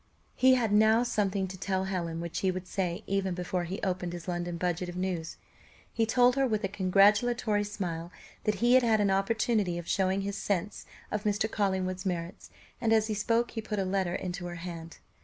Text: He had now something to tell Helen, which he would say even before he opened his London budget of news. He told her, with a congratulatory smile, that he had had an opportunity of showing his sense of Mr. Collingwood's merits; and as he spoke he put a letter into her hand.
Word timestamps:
He 0.35 0.55
had 0.55 0.71
now 0.73 1.03
something 1.03 1.47
to 1.47 1.59
tell 1.59 1.83
Helen, 1.83 2.19
which 2.21 2.39
he 2.39 2.49
would 2.49 2.65
say 2.65 3.03
even 3.05 3.35
before 3.35 3.65
he 3.65 3.79
opened 3.83 4.13
his 4.13 4.27
London 4.27 4.57
budget 4.57 4.89
of 4.89 4.95
news. 4.95 5.37
He 5.93 6.07
told 6.07 6.35
her, 6.35 6.47
with 6.47 6.63
a 6.63 6.67
congratulatory 6.67 7.63
smile, 7.63 8.11
that 8.45 8.55
he 8.65 8.73
had 8.73 8.81
had 8.81 8.99
an 8.99 9.11
opportunity 9.11 9.77
of 9.77 9.87
showing 9.87 10.21
his 10.21 10.35
sense 10.35 10.87
of 11.11 11.21
Mr. 11.23 11.47
Collingwood's 11.47 12.03
merits; 12.07 12.49
and 12.81 12.91
as 12.91 13.05
he 13.05 13.13
spoke 13.13 13.51
he 13.51 13.61
put 13.61 13.77
a 13.77 13.85
letter 13.85 14.15
into 14.15 14.47
her 14.47 14.55
hand. 14.55 14.97